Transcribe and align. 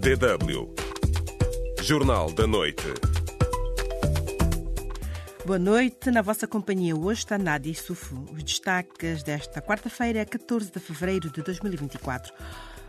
DW. 0.00 0.66
Jornal 1.82 2.32
da 2.32 2.46
Noite. 2.46 2.86
Boa 5.44 5.58
noite, 5.58 6.10
na 6.10 6.22
vossa 6.22 6.46
companhia 6.46 6.96
hoje 6.96 7.18
está 7.18 7.36
Nádia 7.36 7.74
Sufu. 7.74 8.24
Os 8.32 8.42
destaques 8.42 9.22
desta 9.22 9.60
quarta-feira, 9.60 10.24
14 10.24 10.72
de 10.72 10.80
fevereiro 10.80 11.30
de 11.30 11.42
2024. 11.42 12.32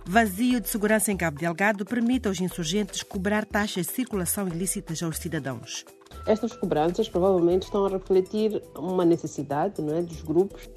Vazio 0.05 0.62
de 0.62 0.70
segurança 0.70 1.12
em 1.12 1.18
Cabo 1.18 1.38
Delgado 1.38 1.84
permite 1.84 2.29
aos 2.29 2.40
insurgentes 2.40 3.04
cobrar 3.04 3.44
taxas 3.44 3.88
de 3.88 3.92
circulação 3.92 4.48
ilícitas 4.48 5.04
aos 5.04 5.18
cidadãos. 5.18 5.84
Estas 6.26 6.54
cobranças 6.56 7.10
provavelmente 7.10 7.64
estão 7.64 7.86
a 7.86 7.90
refletir 7.90 8.64
uma 8.74 9.04
necessidade 9.04 9.82
não 9.82 9.98
é, 9.98 10.02
dos 10.02 10.22
grupos. 10.22 10.70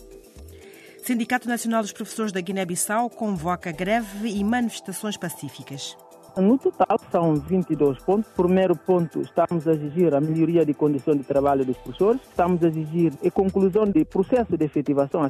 Sindicato 1.01 1.47
Nacional 1.47 1.83
dos 1.83 1.93
Professores 1.93 2.33
da 2.33 2.41
Guiné-Bissau 2.41 3.09
convoca 3.09 3.71
greve 3.71 4.31
e 4.31 4.43
manifestações 4.43 5.17
pacíficas. 5.17 5.97
No 6.37 6.59
total, 6.59 6.99
são 7.13 7.37
22 7.37 7.99
pontos. 7.99 8.31
Primeiro 8.33 8.75
ponto, 8.75 9.21
estamos 9.21 9.69
a 9.69 9.73
exigir 9.73 10.15
a 10.15 10.21
melhoria 10.21 10.67
de 10.67 10.75
condições 10.75 11.19
de 11.19 11.25
trabalho 11.25 11.65
dos 11.65 11.77
professores. 11.77 12.21
Estamos 12.23 12.63
a 12.63 12.69
exigir 12.69 13.13
a 13.25 13.31
conclusão 13.31 13.85
do 13.85 14.05
processo 14.05 14.57
de 14.57 14.65
efetivação. 14.65 15.29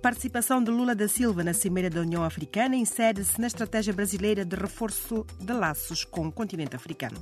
Participação 0.00 0.62
de 0.62 0.70
Lula 0.70 0.94
da 0.94 1.08
Silva 1.08 1.42
na 1.42 1.54
Cimeira 1.54 1.90
da 1.90 2.02
União 2.02 2.22
Africana 2.22 2.76
insere-se 2.76 3.40
na 3.40 3.46
estratégia 3.46 3.92
brasileira 3.92 4.44
de 4.44 4.54
reforço 4.54 5.26
de 5.40 5.52
laços 5.52 6.04
com 6.04 6.28
o 6.28 6.32
continente 6.32 6.76
africano. 6.76 7.16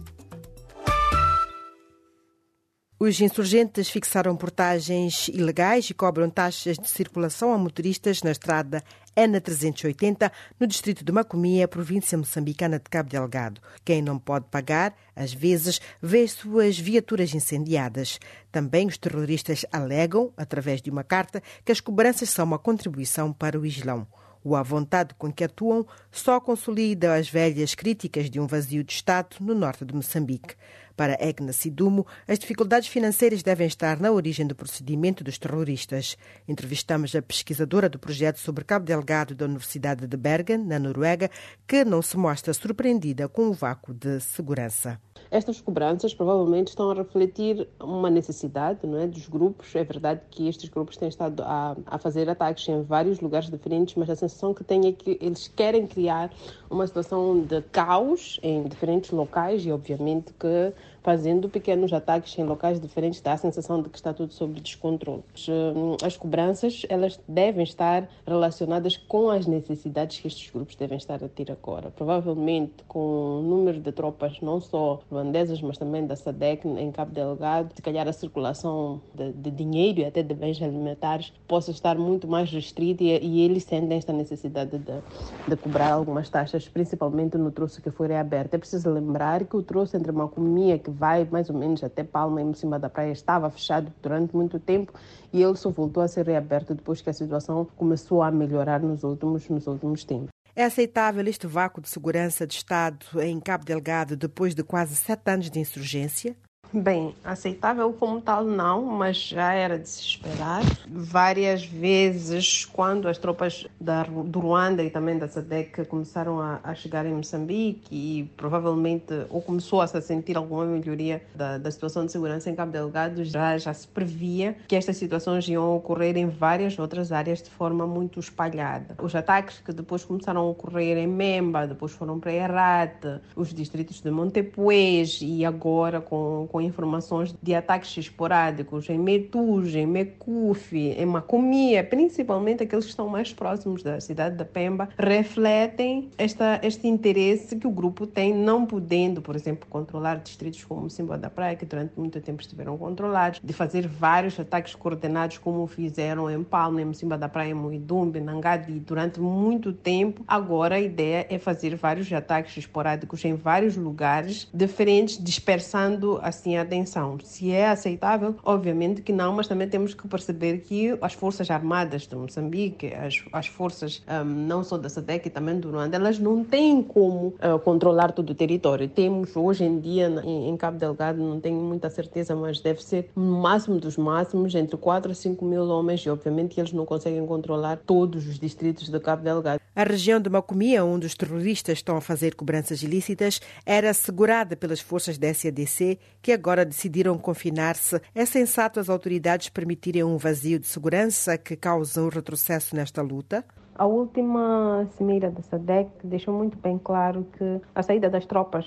Os 3.04 3.20
insurgentes 3.20 3.90
fixaram 3.90 4.36
portagens 4.36 5.26
ilegais 5.26 5.90
e 5.90 5.92
cobram 5.92 6.30
taxas 6.30 6.78
de 6.78 6.88
circulação 6.88 7.52
a 7.52 7.58
motoristas 7.58 8.22
na 8.22 8.30
estrada 8.30 8.80
N380, 9.16 10.30
no 10.60 10.68
distrito 10.68 11.04
de 11.04 11.10
Macomia, 11.10 11.66
província 11.66 12.16
moçambicana 12.16 12.78
de 12.78 12.88
Cabo 12.88 13.10
Delgado. 13.10 13.60
Quem 13.84 14.00
não 14.00 14.20
pode 14.20 14.46
pagar, 14.52 14.94
às 15.16 15.34
vezes, 15.34 15.80
vê 16.00 16.28
suas 16.28 16.78
viaturas 16.78 17.34
incendiadas. 17.34 18.20
Também 18.52 18.86
os 18.86 18.96
terroristas 18.96 19.66
alegam, 19.72 20.32
através 20.36 20.80
de 20.80 20.88
uma 20.88 21.02
carta, 21.02 21.42
que 21.64 21.72
as 21.72 21.80
cobranças 21.80 22.30
são 22.30 22.44
uma 22.44 22.58
contribuição 22.58 23.32
para 23.32 23.58
o 23.58 23.66
Islão. 23.66 24.06
O 24.44 24.54
à 24.54 24.62
vontade 24.62 25.12
com 25.18 25.32
que 25.32 25.42
atuam 25.42 25.84
só 26.08 26.40
consolida 26.40 27.16
as 27.16 27.28
velhas 27.28 27.74
críticas 27.74 28.30
de 28.30 28.38
um 28.38 28.46
vazio 28.46 28.84
de 28.84 28.92
Estado 28.92 29.36
no 29.40 29.56
norte 29.56 29.84
de 29.84 29.92
Moçambique. 29.92 30.54
Para 30.96 31.16
Egna 31.20 31.52
Sidumo, 31.52 32.06
as 32.26 32.38
dificuldades 32.38 32.88
financeiras 32.88 33.42
devem 33.42 33.66
estar 33.66 33.98
na 34.00 34.10
origem 34.10 34.46
do 34.46 34.54
procedimento 34.54 35.24
dos 35.24 35.38
terroristas. 35.38 36.16
Entrevistamos 36.46 37.14
a 37.14 37.22
pesquisadora 37.22 37.88
do 37.88 37.98
projeto 37.98 38.38
sobre 38.38 38.64
Cabo 38.64 38.84
Delgado 38.84 39.34
da 39.34 39.46
Universidade 39.46 40.06
de 40.06 40.16
Bergen, 40.16 40.58
na 40.58 40.78
Noruega, 40.78 41.30
que 41.66 41.84
não 41.84 42.02
se 42.02 42.16
mostra 42.16 42.52
surpreendida 42.52 43.28
com 43.28 43.48
o 43.48 43.52
vácuo 43.52 43.94
de 43.94 44.20
segurança. 44.20 45.00
Estas 45.30 45.60
cobranças 45.60 46.12
provavelmente 46.12 46.68
estão 46.68 46.90
a 46.90 46.94
refletir 46.94 47.66
uma 47.80 48.10
necessidade 48.10 48.86
não 48.86 48.98
é, 48.98 49.06
dos 49.06 49.28
grupos. 49.28 49.74
É 49.74 49.84
verdade 49.84 50.20
que 50.30 50.48
estes 50.48 50.68
grupos 50.68 50.96
têm 50.96 51.08
estado 51.08 51.42
a, 51.42 51.76
a 51.86 51.98
fazer 51.98 52.28
ataques 52.28 52.68
em 52.68 52.82
vários 52.82 53.20
lugares 53.20 53.48
diferentes, 53.48 53.94
mas 53.94 54.10
a 54.10 54.16
sensação 54.16 54.52
que 54.52 54.62
tenho 54.62 54.88
é 54.88 54.92
que 54.92 55.18
eles 55.20 55.48
querem 55.48 55.86
criar 55.86 56.30
uma 56.68 56.86
situação 56.86 57.40
de 57.40 57.62
caos 57.62 58.38
em 58.42 58.64
diferentes 58.64 59.10
locais 59.10 59.64
e, 59.64 59.72
obviamente, 59.72 60.32
que 60.34 60.72
fazendo 61.02 61.48
pequenos 61.48 61.92
ataques 61.92 62.38
em 62.38 62.44
locais 62.44 62.80
diferentes, 62.80 63.20
dá 63.20 63.32
a 63.32 63.36
sensação 63.36 63.82
de 63.82 63.88
que 63.88 63.96
está 63.96 64.14
tudo 64.14 64.32
sob 64.32 64.60
descontrole. 64.60 65.22
Hum, 65.48 65.96
as 66.02 66.16
cobranças, 66.16 66.86
elas 66.88 67.18
devem 67.26 67.64
estar 67.64 68.08
relacionadas 68.26 68.96
com 68.96 69.30
as 69.30 69.46
necessidades 69.46 70.20
que 70.20 70.28
estes 70.28 70.50
grupos 70.50 70.76
devem 70.76 70.96
estar 70.96 71.22
a 71.22 71.28
ter 71.28 71.50
agora. 71.50 71.90
Provavelmente 71.90 72.72
com 72.86 73.40
o 73.40 73.42
número 73.42 73.80
de 73.80 73.90
tropas, 73.92 74.40
não 74.40 74.60
só 74.60 75.00
ruandesas, 75.10 75.60
mas 75.60 75.76
também 75.76 76.06
da 76.06 76.14
SADEC 76.14 76.66
em 76.66 76.92
Cabo 76.92 77.12
Delgado, 77.12 77.72
se 77.74 77.82
calhar 77.82 78.06
a 78.06 78.12
circulação 78.12 79.00
de, 79.14 79.32
de 79.32 79.50
dinheiro 79.50 80.00
e 80.00 80.04
até 80.04 80.22
de 80.22 80.34
bens 80.34 80.60
alimentares 80.62 81.32
possa 81.48 81.70
estar 81.70 81.96
muito 81.98 82.28
mais 82.28 82.50
restrita 82.50 83.02
e, 83.02 83.18
e 83.18 83.40
eles 83.40 83.64
sentem 83.64 83.98
esta 83.98 84.12
necessidade 84.12 84.78
de, 84.78 85.00
de 85.48 85.56
cobrar 85.56 85.92
algumas 85.92 86.28
taxas, 86.28 86.68
principalmente 86.68 87.36
no 87.36 87.50
troço 87.50 87.82
que 87.82 87.90
foi 87.90 88.08
reaberto. 88.08 88.54
É 88.54 88.58
preciso 88.58 88.90
lembrar 88.90 89.44
que 89.44 89.56
o 89.56 89.62
troço 89.62 89.96
entre 89.96 90.12
Macomia, 90.12 90.78
que 90.78 90.91
vai 90.92 91.26
mais 91.30 91.50
ou 91.50 91.56
menos 91.56 91.82
até 91.82 92.04
Palma, 92.04 92.40
em 92.40 92.54
cima 92.54 92.78
da 92.78 92.88
praia, 92.88 93.12
estava 93.12 93.50
fechado 93.50 93.92
durante 94.02 94.36
muito 94.36 94.60
tempo 94.60 94.92
e 95.32 95.42
ele 95.42 95.56
só 95.56 95.70
voltou 95.70 96.02
a 96.02 96.08
ser 96.08 96.26
reaberto 96.26 96.74
depois 96.74 97.00
que 97.00 97.10
a 97.10 97.12
situação 97.12 97.66
começou 97.76 98.22
a 98.22 98.30
melhorar 98.30 98.80
nos 98.80 99.02
últimos, 99.02 99.48
nos 99.48 99.66
últimos 99.66 100.04
tempos. 100.04 100.28
É 100.54 100.64
aceitável 100.64 101.26
este 101.26 101.46
vácuo 101.46 101.80
de 101.80 101.88
segurança 101.88 102.46
de 102.46 102.54
Estado 102.54 103.06
em 103.22 103.40
Cabo 103.40 103.64
Delgado 103.64 104.16
depois 104.16 104.54
de 104.54 104.62
quase 104.62 104.94
sete 104.94 105.30
anos 105.30 105.50
de 105.50 105.58
insurgência? 105.58 106.36
Bem, 106.74 107.14
aceitável 107.22 107.92
como 107.92 108.18
tal 108.18 108.44
não, 108.44 108.82
mas 108.86 109.18
já 109.18 109.52
era 109.52 109.78
de 109.78 109.86
se 109.86 110.00
esperar. 110.00 110.62
Várias 110.88 111.66
vezes, 111.66 112.64
quando 112.64 113.08
as 113.08 113.18
tropas 113.18 113.66
da, 113.78 114.04
do 114.04 114.40
Ruanda 114.40 114.82
e 114.82 114.88
também 114.88 115.18
da 115.18 115.28
SADEC 115.28 115.84
começaram 115.84 116.40
a, 116.40 116.60
a 116.64 116.74
chegar 116.74 117.04
em 117.04 117.12
Moçambique 117.12 117.82
e 117.90 118.24
provavelmente 118.38 119.12
ou 119.28 119.42
começou 119.42 119.82
a 119.82 119.86
se 119.86 120.00
sentir 120.00 120.34
alguma 120.34 120.64
melhoria 120.64 121.22
da, 121.34 121.58
da 121.58 121.70
situação 121.70 122.06
de 122.06 122.12
segurança 122.12 122.48
em 122.48 122.54
Cabo 122.54 122.72
Delgado, 122.72 123.22
já, 123.22 123.58
já 123.58 123.74
se 123.74 123.86
previa 123.86 124.56
que 124.66 124.74
estas 124.74 124.96
situações 124.96 125.46
iam 125.48 125.76
ocorrer 125.76 126.16
em 126.16 126.26
várias 126.26 126.78
outras 126.78 127.12
áreas 127.12 127.42
de 127.42 127.50
forma 127.50 127.86
muito 127.86 128.18
espalhada. 128.18 128.96
Os 129.02 129.14
ataques 129.14 129.58
que 129.58 129.74
depois 129.74 130.06
começaram 130.06 130.40
a 130.40 130.44
ocorrer 130.44 130.96
em 130.96 131.06
Memba, 131.06 131.66
depois 131.66 131.92
foram 131.92 132.18
para 132.18 132.32
Herate, 132.32 133.20
os 133.36 133.52
distritos 133.52 134.00
de 134.00 134.10
Montepuez 134.10 135.18
e 135.20 135.44
agora 135.44 136.00
com, 136.00 136.48
com 136.50 136.61
informações 136.64 137.34
de 137.42 137.54
ataques 137.54 137.96
esporádicos 137.96 138.88
em 138.88 138.98
Metuge, 138.98 139.78
em 139.78 139.86
Mecufe, 139.86 140.94
em 140.96 141.06
Macomia, 141.06 141.84
principalmente 141.84 142.62
aqueles 142.62 142.84
que 142.84 142.90
estão 142.90 143.08
mais 143.08 143.32
próximos 143.32 143.82
da 143.82 144.00
cidade 144.00 144.36
da 144.36 144.44
Pemba, 144.44 144.88
refletem 144.98 146.10
esta, 146.16 146.60
este 146.62 146.86
interesse 146.88 147.56
que 147.56 147.66
o 147.66 147.70
grupo 147.70 148.06
tem, 148.06 148.34
não 148.34 148.66
podendo, 148.66 149.20
por 149.20 149.36
exemplo, 149.36 149.66
controlar 149.68 150.16
distritos 150.16 150.64
como 150.64 150.88
Simba 150.88 151.18
da 151.18 151.30
Praia, 151.30 151.56
que 151.56 151.66
durante 151.66 151.92
muito 151.96 152.20
tempo 152.20 152.42
estiveram 152.42 152.76
controlados, 152.76 153.40
de 153.42 153.52
fazer 153.52 153.86
vários 153.86 154.38
ataques 154.38 154.74
coordenados, 154.74 155.38
como 155.38 155.66
fizeram 155.66 156.30
em 156.30 156.42
Palma, 156.42 156.82
em 156.82 156.92
Simba 156.92 157.16
da 157.18 157.28
Praia, 157.28 157.50
em 157.50 157.54
Muidumbe, 157.54 158.20
Nangadi, 158.20 158.78
durante 158.80 159.20
muito 159.20 159.72
tempo. 159.72 160.24
Agora 160.26 160.76
a 160.76 160.80
ideia 160.80 161.26
é 161.28 161.38
fazer 161.38 161.76
vários 161.76 162.12
ataques 162.12 162.56
esporádicos 162.56 163.24
em 163.24 163.34
vários 163.34 163.76
lugares 163.76 164.48
diferentes, 164.52 165.22
dispersando 165.22 166.18
assim 166.22 166.51
assim 166.52 166.56
atenção. 166.56 167.18
Se 167.22 167.52
é 167.52 167.68
aceitável, 167.68 168.34
obviamente 168.44 169.02
que 169.02 169.12
não, 169.12 169.32
mas 169.32 169.48
também 169.48 169.68
temos 169.68 169.94
que 169.94 170.06
perceber 170.06 170.58
que 170.58 170.96
as 171.00 171.14
Forças 171.14 171.50
Armadas 171.50 172.06
de 172.06 172.14
Moçambique, 172.14 172.92
as, 172.94 173.22
as 173.32 173.46
forças 173.46 174.02
um, 174.08 174.24
não 174.24 174.64
só 174.64 174.76
da 174.76 174.88
SADEC 174.88 175.28
e 175.28 175.30
também 175.30 175.58
do 175.58 175.70
Ruanda, 175.70 175.96
elas 175.96 176.18
não 176.18 176.44
têm 176.44 176.82
como 176.82 177.28
uh, 177.28 177.58
controlar 177.62 178.12
todo 178.12 178.30
o 178.30 178.34
território. 178.34 178.88
Temos 178.88 179.34
hoje 179.36 179.64
em 179.64 179.78
dia 179.78 180.08
em, 180.24 180.48
em, 180.48 180.56
Cabo 180.56 180.78
Delgado, 180.78 181.22
não 181.22 181.40
tenho 181.40 181.60
muita 181.60 181.88
certeza, 181.90 182.34
mas 182.34 182.60
deve 182.60 182.82
ser 182.82 183.10
no 183.16 183.40
máximo 183.40 183.78
dos 183.78 183.96
máximos, 183.96 184.54
entre 184.54 184.76
4 184.76 185.12
a 185.12 185.14
5 185.14 185.44
mil 185.44 185.68
homens, 185.68 186.00
e 186.00 186.10
obviamente 186.10 186.58
eles 186.58 186.72
não 186.72 186.84
conseguem 186.84 187.24
controlar 187.26 187.78
todos 187.86 188.26
os 188.26 188.38
distritos 188.38 188.88
de 188.88 189.00
Cabo 189.00 189.22
Delgado. 189.22 189.60
A 189.74 189.84
região 189.84 190.20
de 190.20 190.28
Macomia, 190.28 190.84
onde 190.84 191.06
os 191.06 191.14
terroristas 191.14 191.78
estão 191.78 191.96
a 191.96 192.00
fazer 192.00 192.34
cobranças 192.34 192.82
ilícitas, 192.82 193.40
era 193.64 193.88
assegurada 193.88 194.54
pelas 194.54 194.80
forças 194.80 195.16
da 195.16 195.32
SADC, 195.32 195.98
que 196.20 196.30
agora 196.30 196.41
decidiram 196.64 197.16
confinar-se. 197.16 198.00
É 198.14 198.26
sensato 198.26 198.80
as 198.80 198.88
autoridades 198.88 199.48
permitirem 199.48 200.04
um 200.04 200.16
vazio 200.16 200.58
de 200.58 200.66
segurança 200.66 201.38
que 201.38 201.56
causa 201.56 202.02
um 202.02 202.08
retrocesso 202.08 202.74
nesta 202.74 203.00
luta? 203.00 203.44
A 203.74 203.86
última 203.86 204.86
cimeira 204.96 205.30
da 205.30 205.40
SADEC 205.40 205.90
deixou 206.04 206.34
muito 206.34 206.58
bem 206.58 206.78
claro 206.78 207.26
que 207.38 207.60
a 207.74 207.82
saída 207.82 208.10
das 208.10 208.26
tropas 208.26 208.66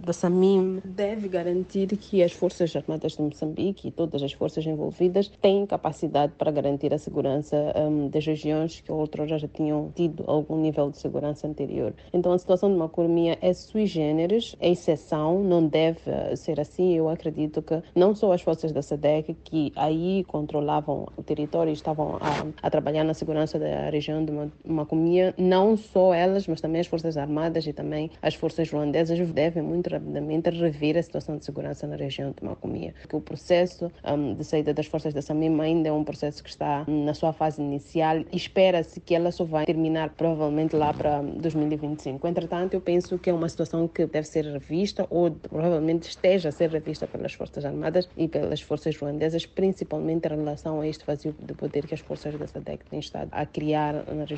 da 0.00 0.12
SAMIM 0.12 0.80
deve 0.84 1.28
garantir 1.28 1.88
que 1.88 2.22
as 2.22 2.32
Forças 2.32 2.74
Armadas 2.76 3.12
de 3.12 3.22
Moçambique 3.22 3.88
e 3.88 3.90
todas 3.90 4.22
as 4.22 4.32
forças 4.32 4.64
envolvidas 4.64 5.28
têm 5.42 5.66
capacidade 5.66 6.34
para 6.38 6.52
garantir 6.52 6.94
a 6.94 6.98
segurança 6.98 7.56
um, 7.76 8.08
das 8.08 8.24
regiões 8.24 8.80
que 8.80 8.92
outrora 8.92 9.36
já 9.38 9.48
tinham 9.48 9.90
tido 9.92 10.22
algum 10.28 10.56
nível 10.56 10.88
de 10.88 10.98
segurança 10.98 11.48
anterior. 11.48 11.92
Então 12.12 12.32
a 12.32 12.38
situação 12.38 12.70
de 12.70 12.76
Macurmia 12.76 13.36
é 13.40 13.52
sui 13.52 13.86
generis, 13.86 14.54
é 14.60 14.70
exceção, 14.70 15.42
não 15.42 15.66
deve 15.66 16.00
ser 16.36 16.60
assim. 16.60 16.94
Eu 16.94 17.08
acredito 17.08 17.60
que 17.60 17.82
não 17.94 18.14
só 18.14 18.32
as 18.32 18.40
forças 18.40 18.70
da 18.70 18.82
SADEC 18.82 19.34
que 19.42 19.72
aí 19.74 20.22
controlavam 20.28 21.08
o 21.16 21.22
território 21.24 21.70
e 21.70 21.74
estavam 21.74 22.18
a, 22.20 22.66
a 22.66 22.70
trabalhar 22.70 23.02
na 23.02 23.14
segurança 23.14 23.58
da 23.58 23.90
região 23.90 24.24
de 24.24 24.43
de 24.46 24.72
Macomia, 24.72 25.34
não 25.36 25.76
só 25.76 26.14
elas, 26.14 26.46
mas 26.46 26.60
também 26.60 26.80
as 26.80 26.86
Forças 26.86 27.16
Armadas 27.16 27.66
e 27.66 27.72
também 27.72 28.10
as 28.22 28.34
forças 28.34 28.70
ruandesas 28.70 29.18
devem 29.30 29.62
muito 29.62 29.90
rapidamente 29.90 30.50
rever 30.50 30.96
a 30.96 31.02
situação 31.02 31.36
de 31.36 31.44
segurança 31.44 31.86
na 31.86 31.96
região 31.96 32.32
de 32.36 32.44
Macomia. 32.44 32.94
Que 33.08 33.16
o 33.16 33.20
processo 33.20 33.90
um, 34.04 34.34
de 34.34 34.44
saída 34.44 34.72
das 34.72 34.86
forças 34.86 35.12
da 35.14 35.22
SAMIM 35.22 35.60
ainda 35.60 35.88
é 35.88 35.92
um 35.92 36.04
processo 36.04 36.42
que 36.42 36.50
está 36.50 36.84
na 36.86 37.14
sua 37.14 37.32
fase 37.32 37.60
inicial 37.60 38.18
e 38.18 38.36
espera-se 38.36 39.00
que 39.00 39.14
ela 39.14 39.30
só 39.30 39.44
vai 39.44 39.66
terminar 39.66 40.10
provavelmente 40.10 40.76
lá 40.76 40.92
para 40.92 41.22
2025. 41.22 42.26
Entretanto, 42.26 42.74
eu 42.74 42.80
penso 42.80 43.18
que 43.18 43.30
é 43.30 43.32
uma 43.32 43.48
situação 43.48 43.88
que 43.88 44.06
deve 44.06 44.26
ser 44.26 44.44
revista 44.44 45.06
ou 45.10 45.30
provavelmente 45.30 46.08
esteja 46.08 46.48
a 46.48 46.52
ser 46.52 46.70
revista 46.70 47.06
pelas 47.06 47.32
Forças 47.32 47.64
Armadas 47.64 48.08
e 48.16 48.28
pelas 48.28 48.60
forças 48.60 48.96
ruandesas, 48.96 49.46
principalmente 49.46 50.26
em 50.26 50.36
relação 50.36 50.80
a 50.80 50.86
este 50.86 51.04
vazio 51.04 51.34
de 51.38 51.54
poder 51.54 51.86
que 51.86 51.94
as 51.94 52.00
forças 52.00 52.36
da 52.38 52.46
SADEC 52.46 52.84
têm 52.86 52.98
estado 52.98 53.28
a 53.32 53.46
criar 53.46 54.04
na 54.12 54.24
região 54.24 54.33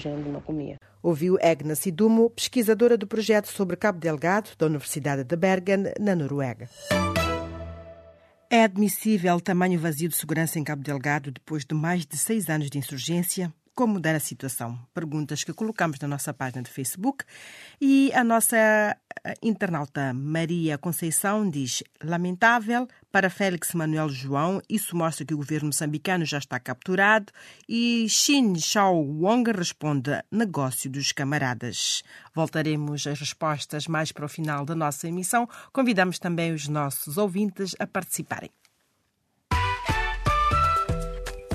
Ouviu 1.03 1.39
Egna 1.41 1.75
Sidumo, 1.75 2.31
pesquisadora 2.31 2.97
do 2.97 3.07
projeto 3.07 3.47
sobre 3.47 3.77
Cabo 3.77 3.99
Delgado 3.99 4.51
da 4.59 4.67
Universidade 4.67 5.25
de 5.25 5.37
Bergen, 5.37 5.93
na 6.01 6.15
Noruega. 6.15 6.69
É 8.49 8.63
admissível 8.63 9.41
tamanho 9.41 9.79
vazio 9.79 10.09
de 10.09 10.17
segurança 10.17 10.59
em 10.59 10.65
Cabo 10.65 10.83
Delgado 10.83 11.33
depois 11.33 11.65
de 11.65 11.75
mais 11.75 12.07
de 12.07 12.17
seis 12.17 12.49
anos 12.49 12.71
de 12.71 12.79
insurgência? 12.79 13.53
Como 13.77 13.93
mudar 13.93 14.15
a 14.15 14.21
situação? 14.21 14.79
Perguntas 14.95 15.45
que 15.45 15.53
colocamos 15.53 15.99
na 16.01 16.09
nossa 16.09 16.33
página 16.33 16.63
de 16.63 16.71
Facebook. 16.71 17.27
E 17.79 18.11
a 18.15 18.25
nossa 18.25 18.57
eh, 18.57 19.35
internauta 19.43 20.15
Maria 20.15 20.79
Conceição 20.79 21.47
diz: 21.51 21.83
lamentável 22.03 22.89
para 23.13 23.29
Félix 23.29 23.75
Manuel 23.75 24.09
João, 24.09 24.63
isso 24.67 24.97
mostra 24.97 25.27
que 25.27 25.35
o 25.35 25.37
governo 25.37 25.67
moçambicano 25.67 26.25
já 26.25 26.39
está 26.39 26.59
capturado. 26.59 27.31
E 27.69 28.09
Xin 28.09 28.59
Shao 28.59 28.97
Wong 28.97 29.53
responde: 29.53 30.25
negócio 30.33 30.91
dos 30.91 31.13
camaradas. 31.13 32.03
Voltaremos 32.35 33.07
às 33.07 33.21
respostas 33.21 33.87
mais 33.87 34.11
para 34.11 34.25
o 34.25 34.29
final 34.29 34.65
da 34.65 34.75
nossa 34.75 35.07
emissão. 35.07 35.47
Convidamos 35.71 36.19
também 36.19 36.55
os 36.55 36.67
nossos 36.67 37.19
ouvintes 37.19 37.77
a 37.79 37.87
participarem 37.87 38.51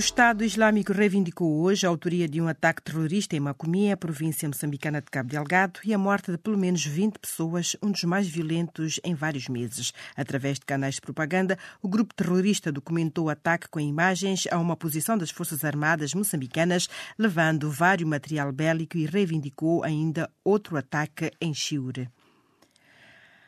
O 0.00 0.02
Estado 0.02 0.42
Islâmico 0.42 0.94
reivindicou 0.94 1.60
hoje 1.60 1.84
a 1.84 1.90
autoria 1.90 2.26
de 2.26 2.40
um 2.40 2.48
ataque 2.48 2.80
terrorista 2.80 3.36
em 3.36 3.40
Macomia, 3.40 3.98
província 3.98 4.48
moçambicana 4.48 5.02
de 5.02 5.10
Cabo 5.10 5.28
Delgado, 5.28 5.78
e 5.84 5.92
a 5.92 5.98
morte 5.98 6.32
de 6.32 6.38
pelo 6.38 6.56
menos 6.56 6.82
20 6.86 7.18
pessoas, 7.18 7.76
um 7.82 7.90
dos 7.90 8.02
mais 8.04 8.26
violentos 8.26 8.98
em 9.04 9.14
vários 9.14 9.46
meses. 9.46 9.92
Através 10.16 10.58
de 10.58 10.64
canais 10.64 10.94
de 10.94 11.02
propaganda, 11.02 11.58
o 11.82 11.88
grupo 11.88 12.14
terrorista 12.14 12.72
documentou 12.72 13.26
o 13.26 13.28
ataque 13.28 13.68
com 13.68 13.78
imagens 13.78 14.48
a 14.50 14.58
uma 14.58 14.74
posição 14.74 15.18
das 15.18 15.30
Forças 15.30 15.66
Armadas 15.66 16.14
moçambicanas, 16.14 16.88
levando 17.18 17.70
vários 17.70 18.08
material 18.08 18.50
bélico 18.52 18.96
e 18.96 19.04
reivindicou 19.04 19.84
ainda 19.84 20.30
outro 20.42 20.78
ataque 20.78 21.30
em 21.42 21.52
Chiure. 21.52 22.08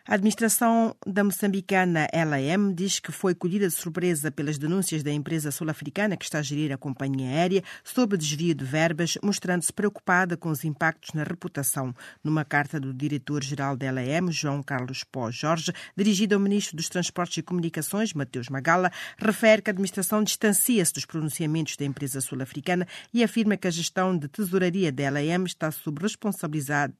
A 0.04 0.14
administração 0.14 0.96
da 1.06 1.22
moçambicana 1.22 2.08
LAM 2.12 2.74
diz 2.74 2.98
que 2.98 3.12
foi 3.12 3.36
colhida 3.36 3.68
de 3.68 3.74
surpresa 3.74 4.32
pelas 4.32 4.58
denúncias 4.58 5.00
da 5.00 5.12
empresa 5.12 5.52
sul-africana 5.52 6.16
que 6.16 6.24
está 6.24 6.40
a 6.40 6.42
gerir 6.42 6.72
a 6.72 6.76
companhia 6.76 7.28
aérea 7.28 7.62
sobre 7.84 8.18
desvio 8.18 8.52
de 8.52 8.64
verbas, 8.64 9.16
mostrando-se 9.22 9.72
preocupada 9.72 10.36
com 10.36 10.48
os 10.48 10.64
impactos 10.64 11.14
na 11.14 11.22
reputação. 11.22 11.94
Numa 12.22 12.44
carta 12.44 12.80
do 12.80 12.92
diretor-geral 12.92 13.76
da 13.76 13.92
LAM, 13.92 14.32
João 14.32 14.60
Carlos 14.60 15.04
Pó 15.04 15.30
Jorge, 15.30 15.72
dirigida 15.96 16.34
ao 16.34 16.40
ministro 16.40 16.76
dos 16.76 16.88
Transportes 16.88 17.36
e 17.36 17.42
Comunicações, 17.42 18.12
Mateus 18.12 18.48
Magala, 18.48 18.90
refere 19.16 19.62
que 19.62 19.70
a 19.70 19.72
administração 19.72 20.24
distancia-se 20.24 20.94
dos 20.94 21.06
pronunciamentos 21.06 21.76
da 21.76 21.84
empresa 21.84 22.20
sul-africana 22.20 22.88
e 23.14 23.22
afirma 23.22 23.56
que 23.56 23.68
a 23.68 23.70
gestão 23.70 24.18
de 24.18 24.26
tesouraria 24.26 24.90
da 24.90 25.08
LAM 25.08 25.44
está 25.44 25.70
sob 25.70 26.02
responsabilidade 26.02 26.92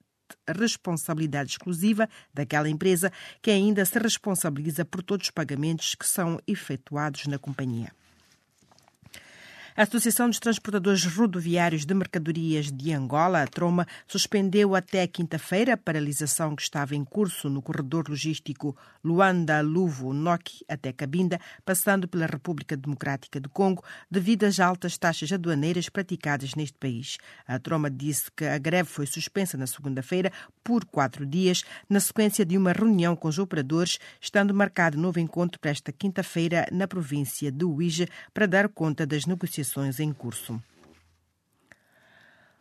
responsabilidade 0.49 1.53
exclusiva 1.53 2.09
daquela 2.33 2.69
empresa 2.69 3.13
que 3.41 3.51
ainda 3.51 3.85
se 3.85 3.99
responsabiliza 3.99 4.85
por 4.85 5.03
todos 5.03 5.27
os 5.27 5.31
pagamentos 5.31 5.95
que 5.95 6.07
são 6.07 6.41
efetuados 6.47 7.27
na 7.27 7.39
companhia. 7.39 7.93
A 9.75 9.85
Associação 9.85 10.29
dos 10.29 10.39
Transportadores 10.39 11.03
Rodoviários 11.07 11.87
de 11.87 11.95
Mercadorias 11.95 12.71
de 12.71 12.93
Angola, 12.93 13.43
a 13.43 13.47
Troma, 13.47 13.87
suspendeu 14.07 14.75
até 14.75 15.07
quinta-feira 15.07 15.73
a 15.73 15.77
paralisação 15.79 16.55
que 16.55 16.61
estava 16.61 16.95
em 16.95 17.03
curso 17.03 17.49
no 17.49 17.63
corredor 17.63 18.07
logístico 18.07 18.77
Luanda-Luvo-Noki 19.03 20.63
até 20.69 20.93
Cabinda, 20.93 21.41
passando 21.65 22.07
pela 22.07 22.27
República 22.27 22.77
Democrática 22.77 23.41
do 23.41 23.49
Congo, 23.49 23.83
devido 24.11 24.45
às 24.45 24.61
altas 24.61 24.99
taxas 24.99 25.33
aduaneiras 25.33 25.89
praticadas 25.89 26.55
neste 26.55 26.77
país. 26.77 27.17
A 27.49 27.59
Troma 27.59 27.89
disse 27.91 28.31
que 28.37 28.45
a 28.45 28.59
greve 28.59 28.91
foi 28.91 29.07
suspensa 29.07 29.57
na 29.57 29.67
segunda-feira 29.67 30.31
por 30.63 30.85
quatro 30.85 31.25
dias, 31.25 31.65
na 31.89 31.99
sequência 31.99 32.45
de 32.45 32.59
uma 32.59 32.73
reunião 32.73 33.17
com 33.17 33.27
os 33.27 33.39
operadores, 33.39 33.99
estando 34.21 34.53
marcado 34.53 34.99
novo 34.99 35.19
encontro 35.19 35.59
para 35.59 35.71
esta 35.71 35.91
quinta-feira 35.91 36.67
na 36.71 36.87
província 36.87 37.51
de 37.51 37.65
Uíge 37.65 38.07
para 38.35 38.45
dar 38.45 38.69
conta 38.69 39.07
das 39.07 39.25
negociações 39.25 39.62
negociações 39.63 40.01
em 40.01 40.13
curso. 40.13 40.61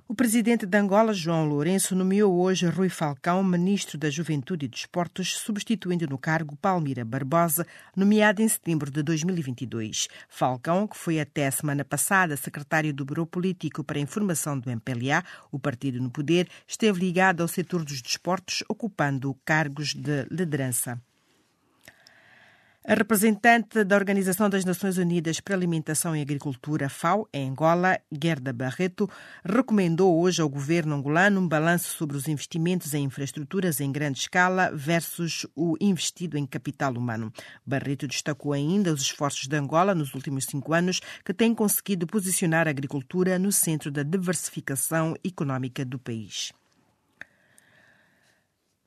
O 0.07 0.13
presidente 0.13 0.65
de 0.65 0.77
Angola, 0.77 1.13
João 1.13 1.48
Lourenço, 1.48 1.95
nomeou 1.95 2.38
hoje 2.38 2.68
Rui 2.68 2.89
Falcão 2.89 3.42
ministro 3.42 3.98
da 3.98 4.09
Juventude 4.09 4.65
e 4.65 4.69
Desportos, 4.69 5.38
substituindo 5.38 6.06
no 6.06 6.18
cargo 6.18 6.57
Palmira 6.57 7.06
Barbosa, 7.06 7.65
nomeado 7.95 8.42
em 8.42 8.48
setembro 8.48 8.92
de 8.92 9.01
2022. 9.01 10.09
Falcão, 10.27 10.86
que 10.86 10.98
foi 10.98 11.21
até 11.21 11.48
a 11.48 11.51
semana 11.51 11.86
passada 11.86 12.36
secretário 12.36 12.94
do 12.94 13.06
Bureau 13.06 13.25
Político 13.25 13.86
para 13.86 13.97
a 13.97 14.01
Informação 14.01 14.59
do 14.59 14.69
MPLA, 14.69 15.24
o 15.50 15.57
partido 15.57 16.01
no 16.01 16.12
poder, 16.12 16.50
esteve 16.68 17.00
ligado 17.00 17.39
ao 17.39 17.47
setor 17.47 17.86
dos 17.86 18.01
desportos, 18.01 18.65
ocupando 18.68 19.33
cargos 19.45 19.94
de 19.94 20.25
liderança. 20.30 21.01
A 22.83 22.95
representante 22.95 23.83
da 23.83 23.95
Organização 23.95 24.50
das 24.50 24.66
Nações 24.66 24.98
Unidas 24.98 25.39
para 25.39 25.54
a 25.54 25.57
Alimentação 25.57 26.16
e 26.16 26.22
Agricultura, 26.22 26.89
FAO, 26.89 27.30
em 27.31 27.51
Angola, 27.51 28.00
Gerda 28.12 28.51
Barreto, 28.51 29.07
recomendou 29.45 30.19
hoje 30.19 30.42
ao 30.42 30.50
governo 30.50 30.95
angolano 30.95 31.39
um 31.39 31.48
balanço 31.48 31.95
sobre 31.95 32.18
os 32.18 32.28
investimentos 32.28 32.95
em 32.95 33.04
infraestruturas 33.04 33.80
em 33.80 33.92
grande 33.92 34.22
escala 34.22 34.72
versus 34.74 35.45
o 35.56 35.78
investido 35.80 36.39
em 36.39 36.45
capital 36.48 36.92
humano. 36.94 37.31
Barreto 37.63 38.07
destacou 38.07 38.51
ainda 38.51 38.92
os 38.92 39.04
esforços 39.04 39.48
de 39.48 39.56
Angola 39.56 39.94
nos 39.94 40.16
últimos 40.16 40.45
cinco 40.45 40.74
anos, 40.74 41.01
que 41.24 41.36
têm 41.36 41.54
conseguido 41.54 42.07
posicionar 42.07 42.66
a 42.66 42.72
agricultura 42.72 43.38
no 43.38 43.52
centro 43.52 43.92
da 43.92 44.02
diversificação 44.02 45.14
económica 45.23 45.85
do 45.85 46.00
país. 46.00 46.52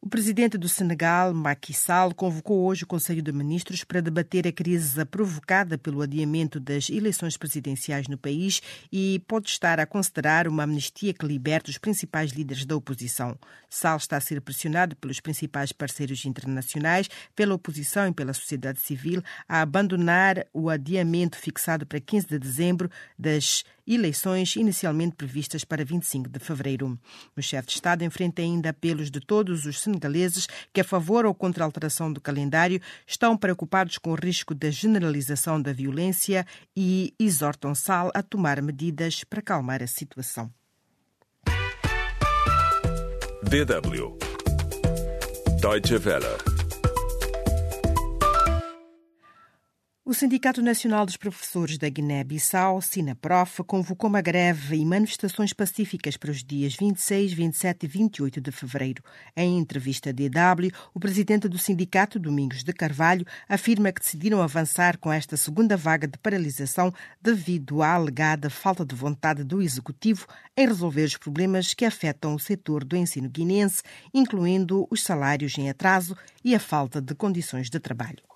O 0.04 0.06
presidente 0.06 0.58
do 0.58 0.68
Senegal, 0.68 1.32
Macky 1.32 1.72
Sall, 1.72 2.14
convocou 2.14 2.66
hoje 2.66 2.84
o 2.84 2.86
Conselho 2.86 3.22
de 3.22 3.32
Ministros 3.32 3.84
para 3.84 4.02
debater 4.02 4.46
a 4.46 4.52
crise 4.52 5.02
provocada 5.06 5.78
pelo 5.78 6.02
adiamento 6.02 6.60
das 6.60 6.90
eleições 6.90 7.38
presidenciais 7.38 8.06
no 8.06 8.18
país 8.18 8.60
e 8.92 9.22
pode 9.26 9.48
estar 9.48 9.80
a 9.80 9.86
considerar 9.86 10.46
uma 10.46 10.64
amnistia 10.64 11.14
que 11.14 11.24
liberte 11.24 11.70
os 11.70 11.78
principais 11.78 12.32
líderes 12.32 12.66
da 12.66 12.76
oposição. 12.76 13.34
Sall 13.70 13.96
está 13.96 14.18
a 14.18 14.20
ser 14.20 14.42
pressionado 14.42 14.94
pelos 14.94 15.20
principais 15.20 15.72
parceiros 15.72 16.22
internacionais, 16.26 17.08
pela 17.34 17.54
oposição 17.54 18.06
e 18.06 18.12
pela 18.12 18.34
sociedade 18.34 18.80
civil 18.80 19.22
a 19.48 19.62
abandonar 19.62 20.46
o 20.52 20.68
adiamento 20.68 21.38
fixado 21.38 21.86
para 21.86 21.98
15 21.98 22.26
de 22.26 22.38
dezembro 22.38 22.90
das 23.18 23.64
eleições 23.86 24.56
inicialmente 24.56 25.16
previstas 25.16 25.64
para 25.64 25.84
25 25.84 26.28
de 26.28 26.38
fevereiro. 26.38 26.98
O 27.36 27.42
chefe 27.42 27.68
de 27.68 27.74
Estado 27.74 28.04
enfrenta 28.04 28.42
ainda 28.42 28.70
apelos 28.70 29.10
de 29.10 29.20
todos 29.20 29.66
os 29.66 29.80
senegaleses 29.80 30.46
que, 30.72 30.80
a 30.80 30.84
favor 30.84 31.26
ou 31.26 31.34
contra 31.34 31.64
a 31.64 31.66
alteração 31.66 32.12
do 32.12 32.20
calendário, 32.20 32.80
estão 33.06 33.36
preocupados 33.36 33.98
com 33.98 34.12
o 34.12 34.14
risco 34.14 34.54
da 34.54 34.70
generalização 34.70 35.60
da 35.60 35.72
violência 35.72 36.46
e 36.76 37.12
exortam 37.18 37.74
Sal 37.74 38.10
a 38.14 38.22
tomar 38.22 38.60
medidas 38.62 39.24
para 39.24 39.42
calmar 39.42 39.82
a 39.82 39.86
situação. 39.86 40.50
DW 43.44 44.18
Deutsche 45.60 45.96
Welle 45.96 46.53
O 50.06 50.12
Sindicato 50.12 50.60
Nacional 50.60 51.06
dos 51.06 51.16
Professores 51.16 51.78
da 51.78 51.88
Guiné-Bissau, 51.88 52.78
SINAPROF, 52.82 53.64
convocou 53.64 54.10
uma 54.10 54.20
greve 54.20 54.76
e 54.76 54.84
manifestações 54.84 55.54
pacíficas 55.54 56.14
para 56.18 56.30
os 56.30 56.44
dias 56.44 56.76
26, 56.76 57.32
27 57.32 57.84
e 57.84 57.88
28 57.88 58.38
de 58.38 58.52
fevereiro. 58.52 59.02
Em 59.34 59.56
entrevista 59.56 60.10
à 60.10 60.12
DW, 60.12 60.68
o 60.92 61.00
presidente 61.00 61.48
do 61.48 61.56
sindicato, 61.56 62.18
Domingos 62.18 62.62
de 62.62 62.74
Carvalho, 62.74 63.24
afirma 63.48 63.90
que 63.90 64.02
decidiram 64.02 64.42
avançar 64.42 64.98
com 64.98 65.10
esta 65.10 65.38
segunda 65.38 65.74
vaga 65.74 66.06
de 66.06 66.18
paralisação 66.18 66.92
devido 67.18 67.82
à 67.82 67.94
alegada 67.94 68.50
falta 68.50 68.84
de 68.84 68.94
vontade 68.94 69.42
do 69.42 69.62
executivo 69.62 70.26
em 70.54 70.66
resolver 70.66 71.04
os 71.04 71.16
problemas 71.16 71.72
que 71.72 71.86
afetam 71.86 72.34
o 72.34 72.38
setor 72.38 72.84
do 72.84 72.94
ensino 72.94 73.30
guinense, 73.30 73.82
incluindo 74.12 74.86
os 74.90 75.02
salários 75.02 75.56
em 75.56 75.70
atraso 75.70 76.14
e 76.44 76.54
a 76.54 76.60
falta 76.60 77.00
de 77.00 77.14
condições 77.14 77.70
de 77.70 77.80
trabalho. 77.80 78.33